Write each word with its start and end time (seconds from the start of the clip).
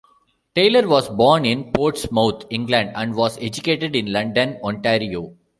Taylor 0.55 0.87
was 0.87 1.09
born 1.09 1.45
in 1.45 1.71
Portsmouth, 1.71 2.45
England, 2.49 2.91
and 2.95 3.13
was 3.13 3.37
educated 3.39 3.95
in 3.95 4.11
London, 4.11 4.57
Ontario. 4.63 5.35